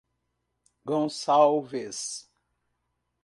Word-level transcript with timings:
Gonçalves 0.83 2.27